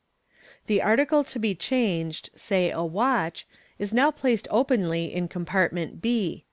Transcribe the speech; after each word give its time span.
The 0.65 0.81
article 0.81 1.23
to 1.25 1.37
be 1.37 1.53
changed 1.53 2.31
(say 2.35 2.71
a 2.71 2.81
watch) 2.83 3.45
is 3.77 3.93
now 3.93 4.09
placed 4.09 4.47
openly 4.49 5.13
in 5.13 5.27
compartment 5.27 6.01
b. 6.01 6.39